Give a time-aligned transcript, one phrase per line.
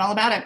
[0.00, 0.44] all about it.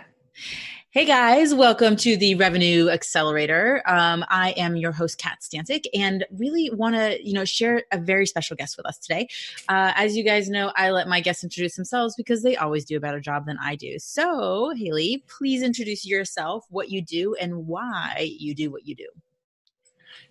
[0.95, 3.82] Hey guys, welcome to the Revenue Accelerator.
[3.84, 7.98] Um, I am your host, Kat Stancic, and really want to, you know, share a
[7.98, 9.27] very special guest with us today.
[9.69, 12.96] Uh, as you guys know, I let my guests introduce themselves because they always do
[12.96, 13.98] a better job than I do.
[13.98, 19.09] So, Haley, please introduce yourself, what you do, and why you do what you do.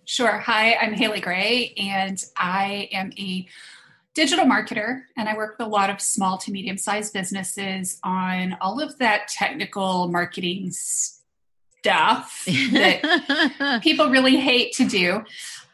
[0.06, 0.38] Sure.
[0.38, 3.46] Hi, I'm Haley Gray, and I am a
[4.14, 8.56] digital marketer and I work with a lot of small to medium sized businesses on
[8.60, 10.70] all of that technical marketing
[11.84, 15.22] stuff that people really hate to do.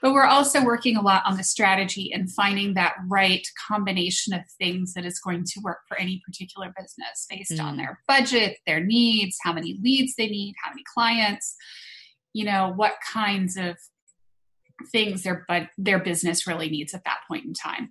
[0.02, 4.40] But we're also working a lot on the strategy and finding that right combination of
[4.58, 7.62] things that is going to work for any particular business based mm.
[7.62, 11.54] on their budget, their needs, how many leads they need, how many clients,
[12.32, 13.76] you know, what kinds of
[14.90, 17.90] things their but their business really needs at that point in time.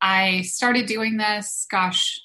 [0.00, 2.20] I started doing this, gosh,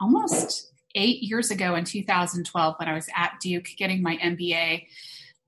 [0.00, 4.86] almost eight years ago in 2012 when I was at Duke getting my MBA.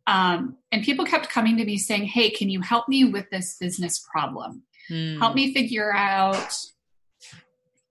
[0.06, 3.56] Um, and people kept coming to me saying, Hey, can you help me with this
[3.58, 4.62] business problem?
[4.88, 5.18] Hmm.
[5.18, 6.56] Help me figure out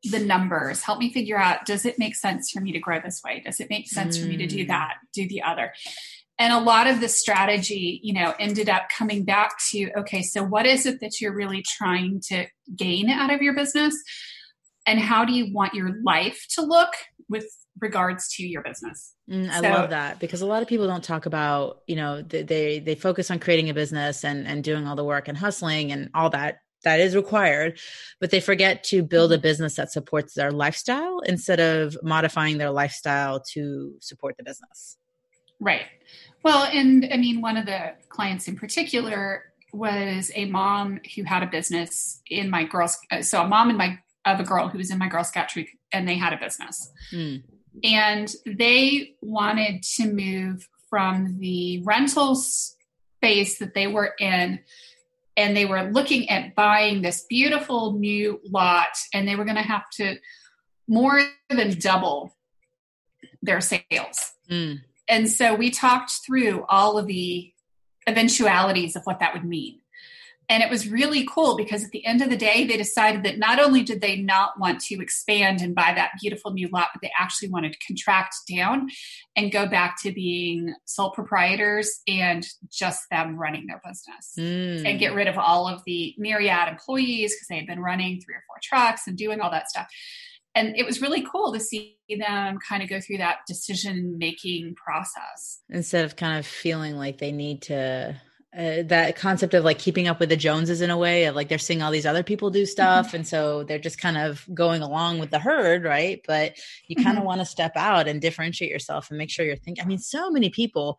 [0.04, 0.84] the numbers.
[0.84, 3.42] Help me figure out does it make sense for me to grow this way?
[3.46, 4.68] Does it make sense for me to do hmm.
[4.70, 5.74] that, do the other?
[6.40, 10.44] And a lot of the strategy you know ended up coming back to okay so
[10.44, 13.96] what is it that you're really trying to gain out of your business?
[14.86, 16.94] And how do you want your life to look
[17.28, 17.46] with
[17.80, 19.14] regards to your business?
[19.30, 22.22] Mm, i so, love that because a lot of people don't talk about you know
[22.22, 25.92] they, they focus on creating a business and and doing all the work and hustling
[25.92, 27.78] and all that that is required
[28.22, 29.42] but they forget to build a mm-hmm.
[29.42, 34.98] business that supports their lifestyle instead of modifying their lifestyle to support the business.
[35.60, 35.88] Right
[36.44, 39.44] well, and I mean, one of the clients in particular
[39.74, 42.98] was a mom who had a business in my girls.
[43.12, 45.50] Uh, so a mom and my of a girl who was in my Girl Scout
[45.50, 47.42] troop, and they had a business, mm.
[47.84, 54.60] and they wanted to move from the rental space that they were in
[55.36, 59.62] and they were looking at buying this beautiful new lot and they were going to
[59.62, 60.16] have to
[60.88, 62.36] more than double
[63.42, 64.80] their sales mm.
[65.08, 67.52] And so we talked through all of the
[68.08, 69.80] eventualities of what that would mean.
[70.50, 73.38] And it was really cool because at the end of the day, they decided that
[73.38, 77.02] not only did they not want to expand and buy that beautiful new lot, but
[77.02, 78.88] they actually wanted to contract down
[79.36, 84.90] and go back to being sole proprietors and just them running their business mm.
[84.90, 88.36] and get rid of all of the myriad employees because they had been running three
[88.36, 89.88] or four trucks and doing all that stuff
[90.58, 94.76] and it was really cool to see them kind of go through that decision making
[94.76, 98.16] process instead of kind of feeling like they need to
[98.58, 101.48] uh, that concept of like keeping up with the joneses in a way of like
[101.48, 103.18] they're seeing all these other people do stuff mm-hmm.
[103.18, 106.56] and so they're just kind of going along with the herd right but
[106.88, 107.26] you kind of mm-hmm.
[107.26, 110.32] want to step out and differentiate yourself and make sure you're thinking i mean so
[110.32, 110.98] many people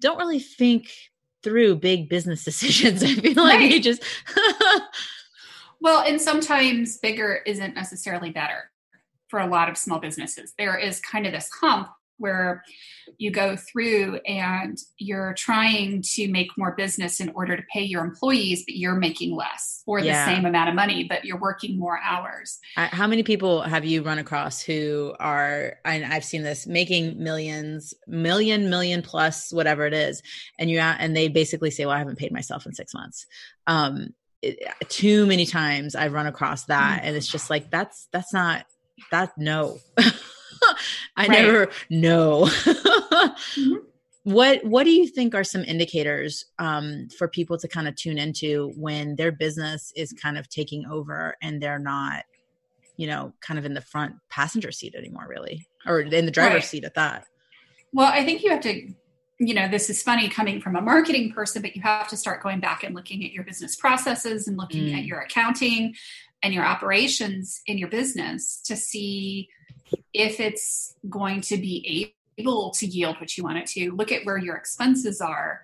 [0.00, 0.90] don't really think
[1.42, 3.70] through big business decisions i feel like right.
[3.70, 4.02] you just
[5.80, 8.71] well and sometimes bigger isn't necessarily better
[9.32, 10.52] for a lot of small businesses.
[10.58, 11.88] There is kind of this hump
[12.18, 12.62] where
[13.16, 18.04] you go through and you're trying to make more business in order to pay your
[18.04, 20.26] employees, but you're making less or yeah.
[20.26, 22.60] the same amount of money, but you're working more hours.
[22.76, 27.94] How many people have you run across who are, and I've seen this, making millions,
[28.06, 30.22] million, million plus, whatever it is,
[30.58, 33.26] and you and they basically say, "Well, I haven't paid myself in six months."
[33.66, 37.08] Um, it, too many times I've run across that, mm-hmm.
[37.08, 38.66] and it's just like that's that's not
[39.10, 39.78] that no.
[39.98, 41.30] I right.
[41.30, 42.44] never know.
[42.44, 43.74] mm-hmm.
[44.24, 48.18] What what do you think are some indicators um, for people to kind of tune
[48.18, 52.22] into when their business is kind of taking over and they're not,
[52.96, 56.54] you know, kind of in the front passenger seat anymore, really, or in the driver's
[56.54, 56.64] right.
[56.64, 57.26] seat at that?
[57.92, 58.92] Well, I think you have to
[59.48, 62.42] you know, this is funny coming from a marketing person, but you have to start
[62.42, 64.98] going back and looking at your business processes and looking mm.
[64.98, 65.94] at your accounting
[66.42, 69.48] and your operations in your business to see
[70.12, 73.92] if it's going to be able to yield what you want it to.
[73.92, 75.62] Look at where your expenses are.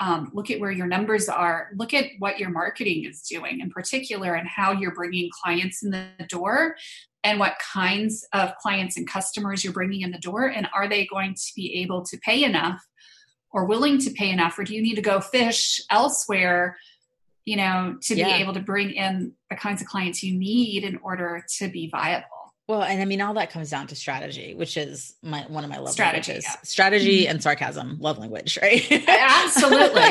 [0.00, 1.70] Um, look at where your numbers are.
[1.76, 5.90] Look at what your marketing is doing in particular and how you're bringing clients in
[5.90, 6.76] the door
[7.22, 10.46] and what kinds of clients and customers you're bringing in the door.
[10.46, 12.84] And are they going to be able to pay enough
[13.54, 14.58] or willing to pay enough?
[14.58, 16.76] Or do you need to go fish elsewhere?
[17.44, 18.36] you know, to yeah.
[18.36, 21.88] be able to bring in the kinds of clients you need in order to be
[21.90, 22.26] viable.
[22.66, 25.70] Well, and I mean, all that comes down to strategy, which is my one of
[25.70, 26.50] my love strategy, languages.
[26.50, 26.60] Yeah.
[26.62, 27.32] Strategy mm-hmm.
[27.32, 28.90] and sarcasm, love language, right?
[29.06, 30.02] Absolutely.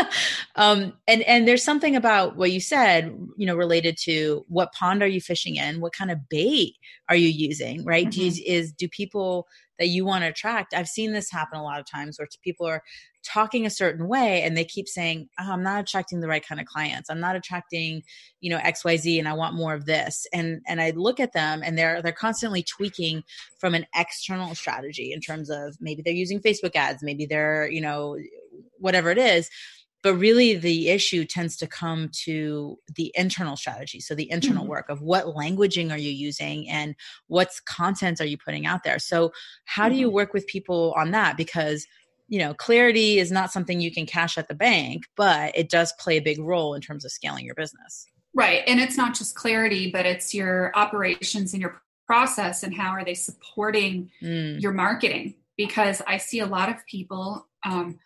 [0.56, 5.02] um, and and there's something about what you said, you know, related to what pond
[5.02, 5.80] are you fishing in?
[5.80, 6.74] What kind of bait
[7.08, 7.84] are you using?
[7.84, 8.04] Right?
[8.06, 8.10] Mm-hmm.
[8.10, 9.48] Do you, is do people
[9.78, 12.66] that you want to attract i've seen this happen a lot of times where people
[12.66, 12.82] are
[13.24, 16.60] talking a certain way and they keep saying oh, i'm not attracting the right kind
[16.60, 17.08] of clients.
[17.08, 18.02] I'm not attracting
[18.40, 20.26] you know xyz and i want more of this.
[20.32, 23.22] And and i look at them and they're they're constantly tweaking
[23.58, 27.80] from an external strategy in terms of maybe they're using facebook ads maybe they're you
[27.80, 28.16] know
[28.78, 29.48] whatever it is
[30.04, 34.70] but really the issue tends to come to the internal strategy so the internal mm-hmm.
[34.70, 36.94] work of what languaging are you using and
[37.26, 39.32] what's content are you putting out there so
[39.64, 39.94] how mm-hmm.
[39.94, 40.14] do you mm-hmm.
[40.14, 41.86] work with people on that because
[42.28, 45.92] you know clarity is not something you can cash at the bank but it does
[45.98, 49.34] play a big role in terms of scaling your business right and it's not just
[49.34, 54.60] clarity but it's your operations and your process and how are they supporting mm.
[54.60, 57.98] your marketing because i see a lot of people um,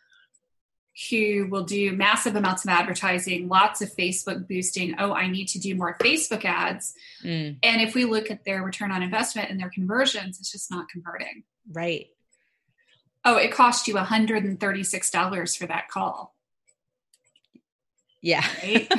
[1.10, 4.96] who will do massive amounts of advertising, lots of Facebook boosting.
[4.98, 6.94] Oh, I need to do more Facebook ads.
[7.22, 7.58] Mm.
[7.62, 10.88] And if we look at their return on investment and their conversions, it's just not
[10.88, 11.44] converting.
[11.70, 12.08] Right.
[13.24, 16.34] Oh, it cost you $136 for that call.
[18.20, 18.44] Yeah.
[18.62, 18.92] Right?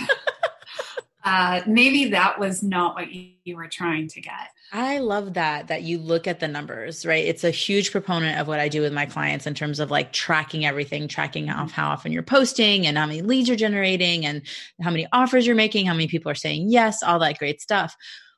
[1.24, 4.52] uh, maybe that was not what you, you were trying to get.
[4.72, 7.26] I love that that you look at the numbers, right?
[7.26, 10.14] It's a huge proponent of what I do with my clients in terms of like
[10.14, 14.44] tracking everything, tracking off how often you're posting and how many leads you're generating and
[14.82, 17.96] how many offers you're making, how many people are saying yes, all that great stuff.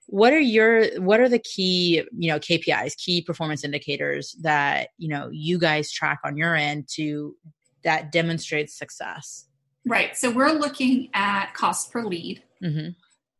[0.07, 5.09] What are your what are the key, you know, KPIs, key performance indicators that, you
[5.09, 7.35] know, you guys track on your end to
[7.83, 9.47] that demonstrates success?
[9.85, 10.15] Right.
[10.15, 12.43] So we're looking at cost per lead.
[12.63, 12.89] Mm-hmm.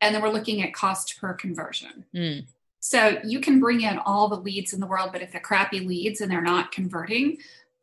[0.00, 2.04] And then we're looking at cost per conversion.
[2.14, 2.46] Mm.
[2.92, 5.80] So you can bring in all the leads in the world, but if they're crappy
[5.80, 7.38] leads and they're not converting,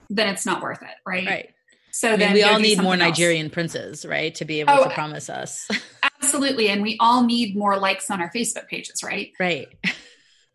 [0.08, 1.26] then it's not worth it, right?
[1.26, 1.50] Right.
[1.90, 3.54] So I mean, then we all need more Nigerian else.
[3.56, 5.68] princes, right, to be able oh, to promise us.
[6.22, 9.32] absolutely, and we all need more likes on our Facebook pages, right?
[9.40, 9.68] Right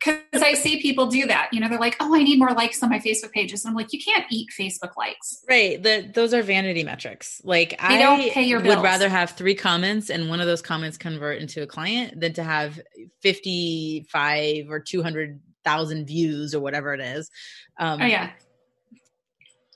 [0.04, 1.48] because I see people do that.
[1.52, 3.76] You know, they're like, "Oh, I need more likes on my Facebook pages." And I'm
[3.76, 5.82] like, "You can't eat Facebook likes." Right.
[5.82, 7.40] The, those are vanity metrics.
[7.44, 8.76] Like they I don't pay your bills.
[8.76, 12.32] would rather have three comments and one of those comments convert into a client than
[12.34, 12.80] to have
[13.20, 17.30] 55 or 200,000 views or whatever it is.
[17.78, 18.30] Um, oh yeah.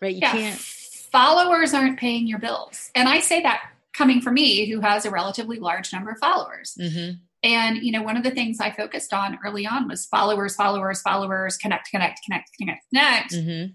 [0.01, 0.15] Right.
[0.15, 0.33] You yeah.
[0.33, 0.59] can't.
[0.59, 5.11] Followers aren't paying your bills, and I say that coming from me, who has a
[5.11, 6.77] relatively large number of followers.
[6.79, 10.57] Mm-hmm and, you know, one of the things I focused on early on was followers,
[10.57, 13.33] followers, followers, connect, connect, connect, connect, connect.
[13.33, 13.73] Mm-hmm.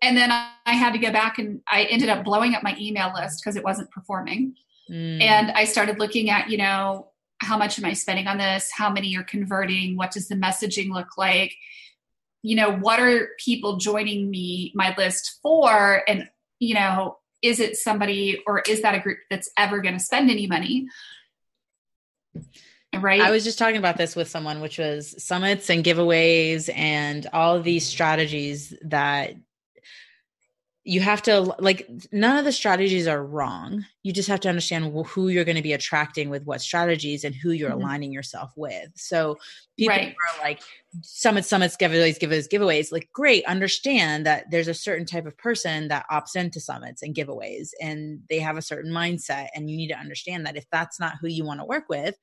[0.00, 2.76] And then I, I, had to go back and I ended up blowing up my
[2.78, 4.54] email list because it wasn't performing.
[4.88, 5.20] Mm.
[5.20, 7.08] And I started looking at, you know,
[7.40, 8.70] how much am I spending on this?
[8.72, 9.96] How many are converting?
[9.96, 11.54] What does the messaging look like?
[12.42, 16.02] You know, what are people joining me, my list for?
[16.06, 16.28] And,
[16.60, 20.30] you know, is it somebody or is that a group that's ever going to spend
[20.30, 20.86] any money?
[22.96, 23.20] Right.
[23.20, 27.60] I was just talking about this with someone, which was summits and giveaways and all
[27.60, 29.34] these strategies that
[30.88, 34.90] you have to like none of the strategies are wrong you just have to understand
[35.06, 37.82] who you're going to be attracting with what strategies and who you're mm-hmm.
[37.82, 39.36] aligning yourself with so
[39.76, 40.14] people right.
[40.14, 40.60] are like
[41.02, 45.88] summits summits giveaways giveaways giveaways like great understand that there's a certain type of person
[45.88, 49.88] that opts into summits and giveaways and they have a certain mindset and you need
[49.88, 52.14] to understand that if that's not who you want to work with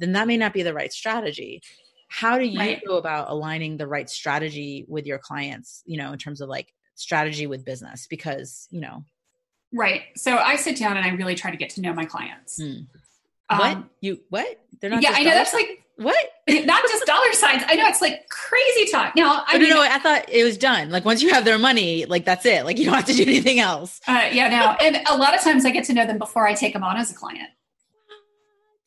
[0.00, 1.62] then that may not be the right strategy.
[2.08, 2.82] How do you right.
[2.84, 6.74] go about aligning the right strategy with your clients you know in terms of like
[6.96, 8.06] strategy with business?
[8.08, 9.04] Because you know.
[9.72, 10.02] Right.
[10.16, 12.60] So i sit down and i really try to get to know my clients.
[12.60, 12.86] Mm.
[13.48, 13.60] what?
[13.60, 14.60] Um, you what?
[14.80, 15.68] They're not yeah i know that's signs?
[15.68, 16.16] like what?
[16.66, 17.62] not just dollar signs.
[17.66, 19.14] I know it's like crazy talk.
[19.14, 20.90] Now i don't know i thought it was done.
[20.90, 22.64] Like once you have their money like that's it.
[22.64, 24.00] Like you don't have to do anything else.
[24.08, 24.84] Uh, yeah no.
[24.84, 26.96] And a lot of times i get to know them before i take them on
[26.96, 27.50] as a client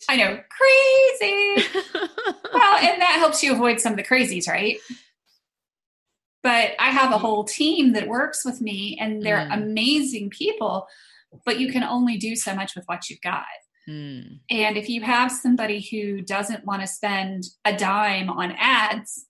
[0.09, 1.67] I know, crazy.
[2.53, 4.77] well, and that helps you avoid some of the crazies, right?
[6.41, 7.25] But I have a mm-hmm.
[7.25, 9.53] whole team that works with me and they're mm.
[9.53, 10.87] amazing people,
[11.45, 13.45] but you can only do so much with what you've got.
[13.87, 14.39] Mm.
[14.49, 19.25] And if you have somebody who doesn't want to spend a dime on ads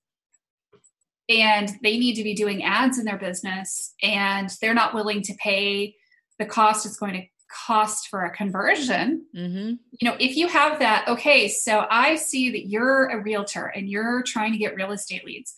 [1.30, 5.34] and they need to be doing ads in their business and they're not willing to
[5.36, 5.96] pay
[6.40, 9.26] the cost it's going to cost for a conversion.
[9.36, 9.74] Mm-hmm.
[10.00, 13.90] You know, if you have that, okay, so I see that you're a realtor and
[13.90, 15.54] you're trying to get real estate leads.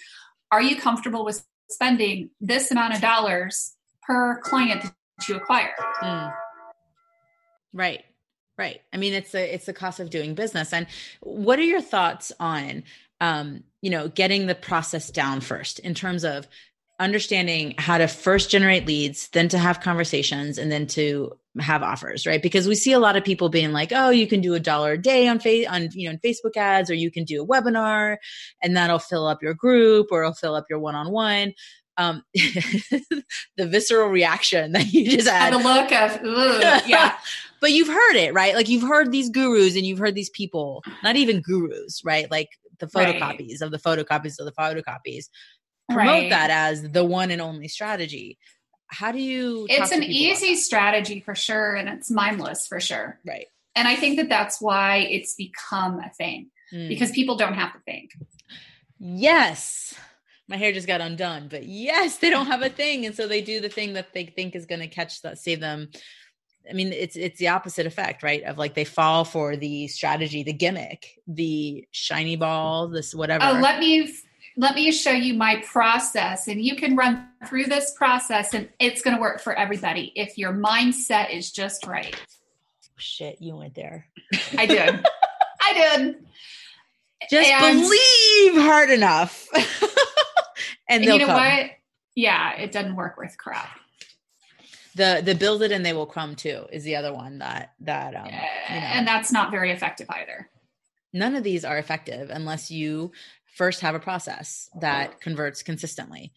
[0.51, 3.73] Are you comfortable with spending this amount of dollars
[4.03, 5.73] per client that you acquire?
[6.01, 6.33] Mm.
[7.73, 8.03] Right.
[8.57, 8.81] Right.
[8.93, 10.71] I mean, it's a it's the cost of doing business.
[10.71, 10.87] And
[11.19, 12.83] what are your thoughts on
[13.21, 16.47] um, you know, getting the process down first in terms of
[16.99, 22.25] understanding how to first generate leads, then to have conversations, and then to have offers,
[22.25, 22.41] right?
[22.41, 24.93] Because we see a lot of people being like, "Oh, you can do a dollar
[24.93, 27.47] a day on face on you know in Facebook ads, or you can do a
[27.47, 28.17] webinar,
[28.61, 31.53] and that'll fill up your group, or it'll fill up your one on one."
[31.97, 33.23] Um, the
[33.57, 37.15] visceral reaction that you just had, the look of, ugh, yeah.
[37.61, 38.53] but you've heard it, right?
[38.53, 42.29] Like you've heard these gurus and you've heard these people, not even gurus, right?
[42.29, 42.49] Like
[42.79, 43.61] the photocopies right.
[43.61, 45.29] of the photocopies of the photocopies
[45.89, 46.29] promote right.
[46.29, 48.37] that as the one and only strategy
[48.87, 53.47] how do you it's an easy strategy for sure and it's mindless for sure right
[53.75, 56.87] and i think that that's why it's become a thing mm.
[56.87, 58.11] because people don't have to think
[58.99, 59.93] yes
[60.47, 63.41] my hair just got undone but yes they don't have a thing and so they
[63.41, 65.89] do the thing that they think is going to catch that save them
[66.69, 68.43] I mean, it's it's the opposite effect, right?
[68.43, 73.45] Of like they fall for the strategy, the gimmick, the shiny ball, this whatever.
[73.45, 74.11] Oh, let me
[74.57, 79.01] let me show you my process and you can run through this process and it's
[79.01, 82.15] going to work for everybody if your mindset is just right.
[82.97, 84.07] Shit you went there.
[84.57, 85.05] I did.
[85.61, 86.15] I did.
[87.29, 89.47] Just and, believe hard enough.
[90.87, 91.35] And, and you know come.
[91.35, 91.71] what?
[92.13, 93.79] Yeah it doesn't work with crap.
[94.93, 98.15] The the build it and they will come too is the other one that that
[98.15, 98.37] um, you know.
[98.69, 100.47] and that's not very effective either.
[101.11, 103.13] None of these are effective unless you
[103.55, 106.33] first have a process that converts consistently.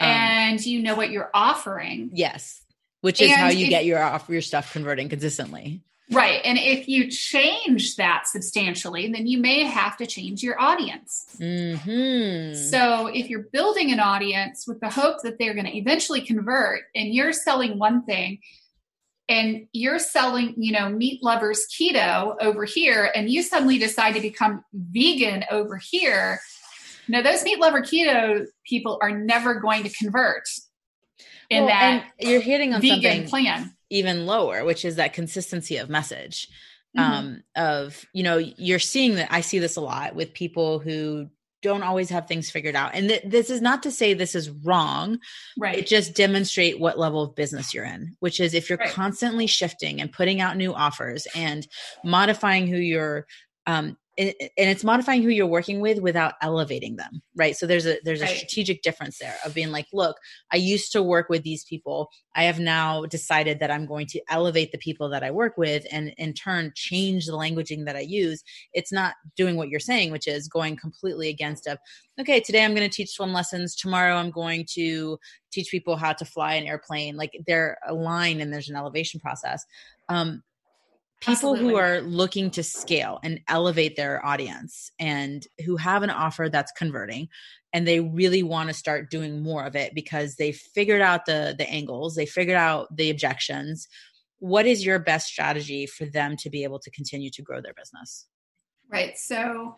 [0.00, 2.10] Um, and you know what you're offering.
[2.12, 2.62] Yes.
[3.00, 5.82] Which is and how you if, get your off your stuff converting consistently.
[6.10, 6.40] Right.
[6.44, 11.36] And if you change that substantially, then you may have to change your audience.
[11.40, 12.54] Mm-hmm.
[12.70, 16.82] So if you're building an audience with the hope that they're going to eventually convert
[16.94, 18.40] and you're selling one thing
[19.30, 24.20] and you're selling, you know, meat lovers keto over here, and you suddenly decide to
[24.20, 26.40] become vegan over here,
[27.08, 30.44] no, those meat lover keto people are never going to convert
[31.50, 35.76] in well, that you're hitting on vegan something plan even lower, which is that consistency
[35.76, 36.48] of message.
[36.96, 37.12] Mm-hmm.
[37.12, 41.28] Um, of you know, you're seeing that I see this a lot with people who
[41.60, 42.94] don't always have things figured out.
[42.94, 45.18] And th- this is not to say this is wrong.
[45.58, 45.78] Right.
[45.78, 48.90] It just demonstrate what level of business you're in, which is if you're right.
[48.90, 51.66] constantly shifting and putting out new offers and
[52.04, 53.26] modifying who you're
[53.66, 57.56] um, and it's modifying who you're working with without elevating them right?
[57.56, 58.36] So there's a there's a right.
[58.36, 60.16] strategic difference there of being like look
[60.52, 62.08] i used to work with these people.
[62.34, 65.86] I have now decided that i'm going to elevate the people that i work with
[65.90, 68.42] and in turn change the languaging that i use.
[68.72, 71.78] It's not doing what you're saying which is going completely against of
[72.20, 73.74] okay today i'm going to teach swim lessons.
[73.74, 75.18] Tomorrow i'm going to
[75.50, 77.16] teach people how to fly an airplane.
[77.16, 79.64] Like they're aligned and there's an elevation process.
[80.08, 80.42] Um
[81.24, 81.70] people Absolutely.
[81.70, 86.72] who are looking to scale and elevate their audience and who have an offer that's
[86.72, 87.28] converting
[87.72, 91.54] and they really want to start doing more of it because they figured out the
[91.56, 93.88] the angles they figured out the objections
[94.38, 97.74] what is your best strategy for them to be able to continue to grow their
[97.74, 98.26] business
[98.90, 99.76] right so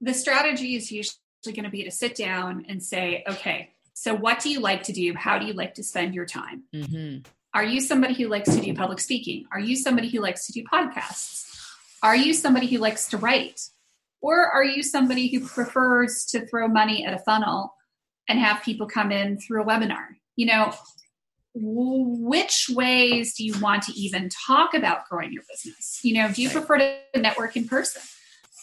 [0.00, 4.40] the strategy is usually going to be to sit down and say okay so what
[4.40, 7.18] do you like to do how do you like to spend your time mm-hmm.
[7.52, 9.44] Are you somebody who likes to do public speaking?
[9.52, 11.48] Are you somebody who likes to do podcasts?
[12.02, 13.60] Are you somebody who likes to write?
[14.20, 17.74] Or are you somebody who prefers to throw money at a funnel
[18.28, 20.06] and have people come in through a webinar?
[20.36, 20.74] You know,
[21.54, 26.00] which ways do you want to even talk about growing your business?
[26.02, 28.02] You know, do you prefer to network in person?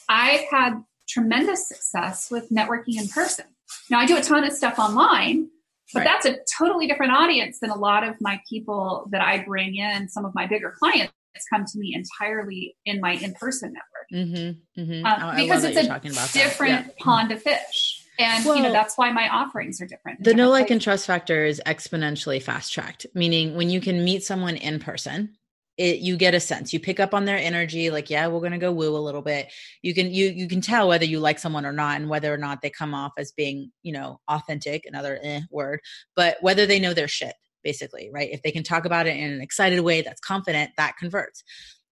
[0.07, 3.45] I've had tremendous success with networking in person.
[3.89, 5.49] Now, I do a ton of stuff online,
[5.93, 6.05] but right.
[6.05, 10.09] that's a totally different audience than a lot of my people that I bring in.
[10.09, 11.13] Some of my bigger clients
[11.51, 15.05] come to me entirely in my in-person network mm-hmm, mm-hmm.
[15.05, 16.91] Um, oh, because it's a different yeah.
[16.99, 18.03] pond of fish.
[18.19, 20.23] And well, you know that's why my offerings are different.
[20.23, 23.05] The no like, and trust factor is exponentially fast tracked.
[23.13, 25.36] Meaning, when you can meet someone in person,
[25.77, 26.73] it you get a sense.
[26.73, 29.21] You pick up on their energy like yeah we're going to go woo a little
[29.21, 29.51] bit.
[29.81, 32.37] You can you you can tell whether you like someone or not and whether or
[32.37, 35.79] not they come off as being you know authentic another eh word
[36.15, 38.29] but whether they know their shit basically right?
[38.31, 41.43] If they can talk about it in an excited way that's confident that converts.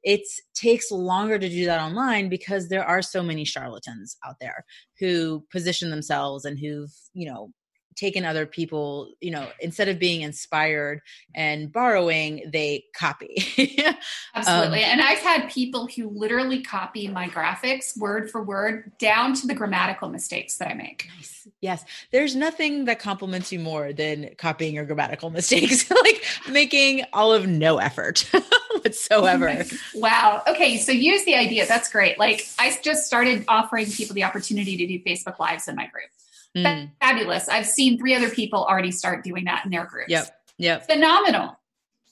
[0.04, 0.22] It
[0.54, 4.64] takes longer to do that online because there are so many charlatans out there
[5.00, 7.52] who position themselves and who've you know
[7.96, 11.02] taken other people you know instead of being inspired
[11.34, 13.36] and borrowing they copy.
[14.36, 19.34] Absolutely um, and i've had people who literally copy my graphics word for word down
[19.34, 21.08] to the grammatical mistakes that i make.
[21.18, 21.48] Nice.
[21.62, 21.86] yes.
[22.12, 27.48] There's nothing that compliments you more than copying your grammatical mistakes like making all of
[27.48, 28.30] no effort
[28.82, 29.64] whatsoever.
[29.96, 30.44] Wow.
[30.48, 31.66] Okay so use the idea.
[31.66, 32.20] That's great.
[32.20, 36.10] Like i just started offering people the opportunity to do facebook lives in my group
[36.56, 36.92] mm.
[37.02, 37.50] fabulous.
[37.50, 40.10] I've seen three other people already start doing that in their groups.
[40.10, 40.28] Yep.
[40.58, 40.88] Yep.
[40.88, 41.60] Phenomenal.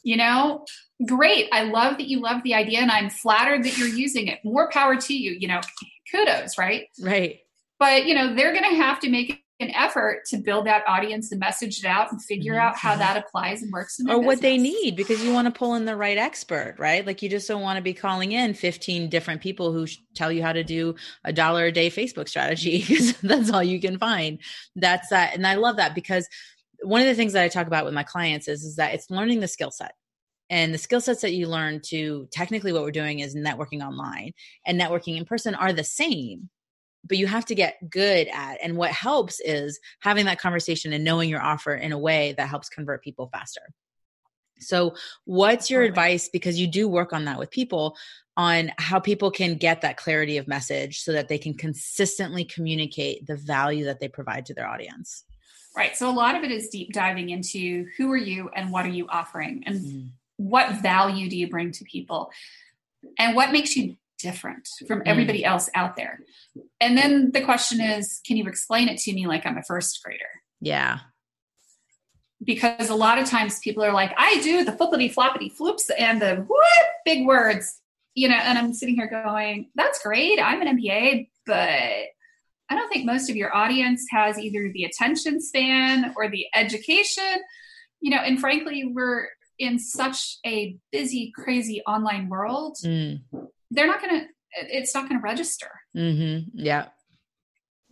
[0.03, 0.65] You know,
[1.05, 1.47] great.
[1.51, 4.39] I love that you love the idea and I'm flattered that you're using it.
[4.43, 5.31] More power to you.
[5.31, 5.61] You know,
[6.11, 6.87] kudos, right?
[7.01, 7.39] Right.
[7.79, 11.31] But, you know, they're going to have to make an effort to build that audience
[11.31, 12.67] and message it out and figure mm-hmm.
[12.67, 14.25] out how that applies and works or business.
[14.25, 17.29] what they need because you want to pull in the right expert right like you
[17.29, 20.63] just don't want to be calling in 15 different people who tell you how to
[20.63, 24.39] do a dollar a day facebook strategy because that's all you can find
[24.75, 26.27] that's that and i love that because
[26.81, 29.09] one of the things that i talk about with my clients is, is that it's
[29.11, 29.93] learning the skill set
[30.49, 34.33] and the skill sets that you learn to technically what we're doing is networking online
[34.65, 36.49] and networking in person are the same
[37.03, 41.03] but you have to get good at and what helps is having that conversation and
[41.03, 43.61] knowing your offer in a way that helps convert people faster.
[44.59, 44.95] So
[45.25, 47.97] what's your advice because you do work on that with people
[48.37, 53.27] on how people can get that clarity of message so that they can consistently communicate
[53.27, 55.23] the value that they provide to their audience?
[55.75, 58.85] Right so a lot of it is deep diving into who are you and what
[58.85, 60.09] are you offering and mm.
[60.37, 62.31] what value do you bring to people?
[63.19, 65.03] And what makes you different from mm.
[65.05, 66.21] everybody else out there.
[66.79, 69.99] And then the question is, can you explain it to me like I'm a first
[70.03, 70.23] grader?
[70.61, 70.99] Yeah.
[72.43, 76.21] Because a lot of times people are like, I do the flippity floppity floops and
[76.21, 77.79] the what big words,
[78.15, 80.39] you know, and I'm sitting here going, that's great.
[80.41, 85.41] I'm an MBA, but I don't think most of your audience has either the attention
[85.41, 87.43] span or the education,
[87.99, 89.27] you know, and frankly, we're
[89.59, 92.77] in such a busy, crazy online world.
[92.83, 93.21] Mm
[93.73, 94.27] they're not going to
[94.71, 96.47] it's not going to register mm-hmm.
[96.53, 96.87] yeah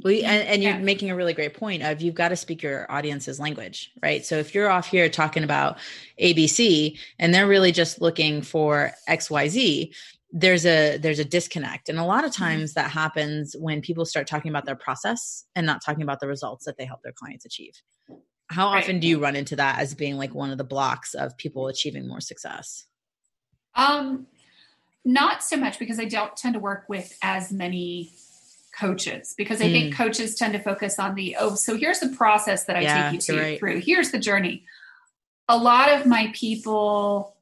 [0.04, 0.80] well, and, and you're yeah.
[0.80, 4.26] making a really great point of you've got to speak your audience's language, right?
[4.26, 5.78] So if you're off here talking about
[6.20, 9.94] ABC and they're really just looking for XYZ,
[10.32, 11.90] there's a there's a disconnect.
[11.90, 12.44] And a lot of mm-hmm.
[12.44, 16.28] times that happens when people start talking about their process and not talking about the
[16.28, 17.74] results that they help their clients achieve.
[18.48, 18.84] How right.
[18.84, 21.68] often do you run into that as being like one of the blocks of people
[21.68, 22.86] achieving more success?
[23.76, 24.28] Um
[25.04, 28.12] not so much because I don't tend to work with as many
[28.78, 29.72] coaches because I mm.
[29.72, 33.04] think coaches tend to focus on the oh, so here's the process that I yeah,
[33.04, 33.60] take you to, right.
[33.60, 33.82] through.
[33.82, 34.66] Here's the journey.
[35.50, 37.36] A lot of my people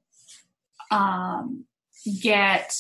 [0.90, 1.66] um,
[2.22, 2.76] get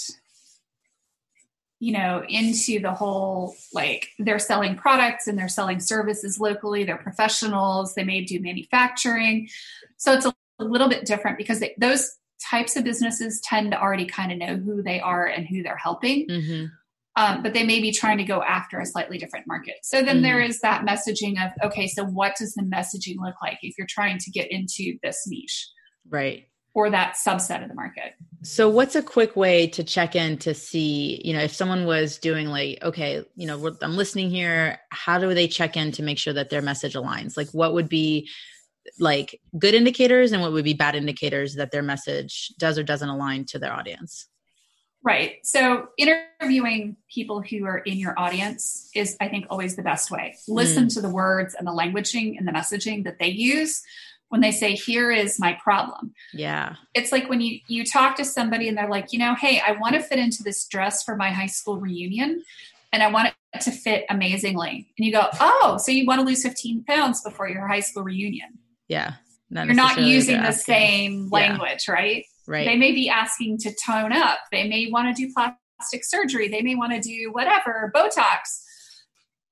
[1.79, 6.97] you know into the whole like they're selling products and they're selling services locally they're
[6.97, 9.47] professionals they may do manufacturing
[9.95, 13.81] so it's a, a little bit different because they, those types of businesses tend to
[13.81, 16.27] already kind of know who they are and who they're helping.
[16.27, 16.65] Mm-hmm.
[17.15, 19.75] Um, but they may be trying to go after a slightly different market.
[19.83, 20.23] So then mm-hmm.
[20.23, 23.87] there is that messaging of, okay, so what does the messaging look like if you're
[23.87, 25.67] trying to get into this niche?
[26.09, 26.47] Right.
[26.73, 28.13] Or that subset of the market.
[28.43, 32.19] So, what's a quick way to check in to see, you know, if someone was
[32.19, 36.19] doing like, okay, you know, I'm listening here, how do they check in to make
[36.19, 37.35] sure that their message aligns?
[37.35, 38.29] Like, what would be
[38.99, 43.09] like good indicators and what would be bad indicators that their message does or doesn't
[43.09, 44.27] align to their audience?
[45.01, 45.37] Right.
[45.43, 50.35] So interviewing people who are in your audience is, I think, always the best way.
[50.47, 50.93] Listen mm.
[50.95, 53.81] to the words and the languaging and the messaging that they use
[54.27, 56.13] when they say, here is my problem.
[56.33, 56.75] Yeah.
[56.93, 59.71] It's like when you, you talk to somebody and they're like, you know, hey, I
[59.71, 62.43] want to fit into this dress for my high school reunion
[62.91, 64.91] and I want it to fit amazingly.
[64.97, 68.03] And you go, oh, so you want to lose 15 pounds before your high school
[68.03, 69.13] reunion yeah.
[69.49, 71.93] Not You're not using the same language, yeah.
[71.93, 72.25] right?
[72.47, 72.65] Right.
[72.65, 74.39] They may be asking to tone up.
[74.51, 76.49] They may want to do plastic surgery.
[76.49, 78.61] They may want to do whatever, Botox,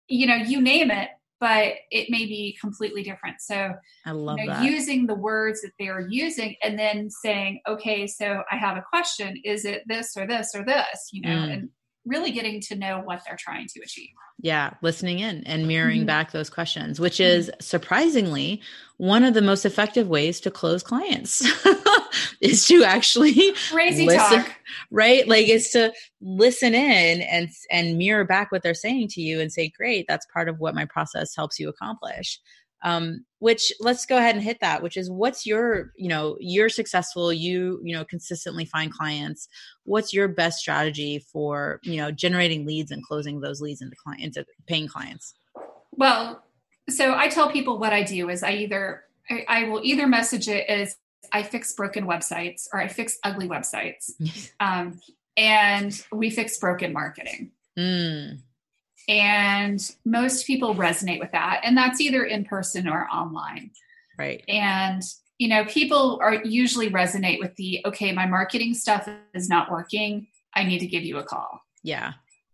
[0.08, 3.42] you know, you name it, but it may be completely different.
[3.42, 3.74] So
[4.06, 8.08] I love you know, using the words that they are using and then saying, okay,
[8.08, 9.40] so I have a question.
[9.44, 11.10] Is it this or this or this?
[11.12, 11.54] You know, mm.
[11.54, 11.70] and
[12.08, 14.10] really getting to know what they're trying to achieve.
[14.40, 16.08] Yeah, listening in and mirroring mm-hmm.
[16.08, 18.62] back those questions, which is surprisingly
[18.98, 21.44] one of the most effective ways to close clients
[22.42, 24.56] is to actually crazy listen, talk.
[24.92, 25.28] Right?
[25.28, 29.52] Like is to listen in and and mirror back what they're saying to you and
[29.52, 32.40] say, "Great, that's part of what my process helps you accomplish."
[32.84, 36.70] Um, which let's go ahead and hit that which is what's your you know you're
[36.70, 39.48] successful you you know consistently find clients.
[39.84, 44.38] What's your best strategy for you know generating leads and closing those leads into clients
[44.38, 45.34] into paying clients?
[45.92, 46.44] Well
[46.90, 50.48] so i tell people what i do is i either I, I will either message
[50.48, 50.96] it as
[51.34, 54.12] i fix broken websites or i fix ugly websites.
[54.60, 55.00] Um,
[55.38, 57.52] and we fix broken marketing.
[57.78, 58.40] Mm.
[59.08, 61.62] And most people resonate with that.
[61.64, 63.72] And that's either in person or online.
[64.18, 64.44] Right.
[64.48, 65.02] And,
[65.38, 70.28] you know, people are usually resonate with the, okay, my marketing stuff is not working.
[70.54, 71.62] I need to give you a call.
[71.84, 72.14] Yeah.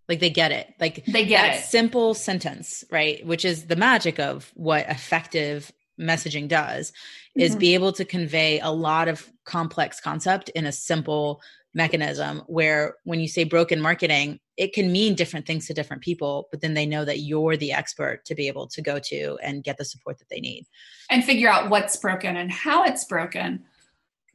[0.10, 0.74] Like they get it.
[0.80, 1.64] Like they get it.
[1.64, 3.26] Simple sentence, right?
[3.26, 6.92] Which is the magic of what effective messaging does
[7.36, 7.60] is mm-hmm.
[7.60, 11.42] be able to convey a lot of complex concept in a simple
[11.74, 16.48] mechanism where when you say broken marketing it can mean different things to different people
[16.52, 19.64] but then they know that you're the expert to be able to go to and
[19.64, 20.66] get the support that they need.
[21.10, 23.64] And figure out what's broken and how it's broken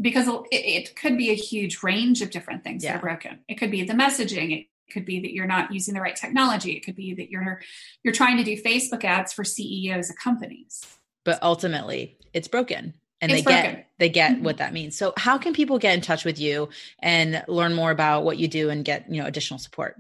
[0.00, 2.92] because it, it could be a huge range of different things yeah.
[2.92, 3.40] that are broken.
[3.48, 6.72] It could be the messaging it could be that you're not using the right technology
[6.72, 7.61] it could be that you're
[8.02, 10.83] you're trying to do facebook ads for ceos of companies.
[11.24, 13.74] But ultimately it's broken and it's they broken.
[13.74, 14.44] get they get mm-hmm.
[14.44, 16.68] what that means so how can people get in touch with you
[17.00, 19.96] and learn more about what you do and get you know additional support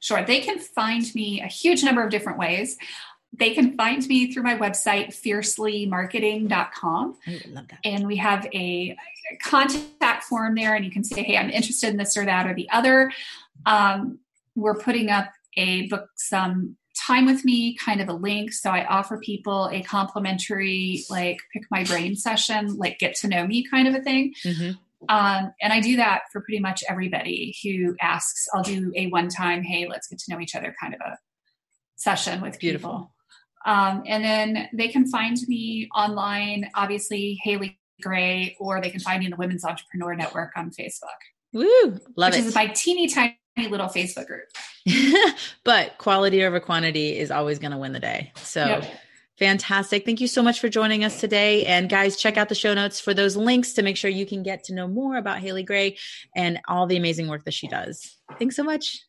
[0.00, 2.76] sure they can find me a huge number of different ways
[3.32, 7.78] they can find me through my website fiercelymarketing.com I love that.
[7.84, 8.96] and we have a
[9.42, 12.54] contact form there and you can say hey i'm interested in this or that or
[12.54, 13.12] the other
[13.66, 14.18] um,
[14.54, 18.84] we're putting up a book some time with me kind of a link so i
[18.86, 23.86] offer people a complimentary like pick my brain session like get to know me kind
[23.86, 24.70] of a thing mm-hmm.
[25.08, 29.28] um, and i do that for pretty much everybody who asks i'll do a one
[29.28, 31.18] time hey let's get to know each other kind of a
[31.96, 32.90] session with Beautiful.
[32.90, 33.14] people
[33.66, 39.20] um, and then they can find me online obviously haley gray or they can find
[39.20, 41.18] me in the women's entrepreneur network on facebook
[41.52, 42.46] Woo, love which it.
[42.46, 44.48] is my teeny tiny little Facebook group.
[45.64, 48.32] but quality over quantity is always going to win the day.
[48.36, 48.90] So yep.
[49.38, 50.04] fantastic.
[50.04, 51.66] Thank you so much for joining us today.
[51.66, 54.42] And guys, check out the show notes for those links to make sure you can
[54.42, 55.96] get to know more about Haley Gray
[56.36, 58.16] and all the amazing work that she does.
[58.38, 59.02] Thanks so much.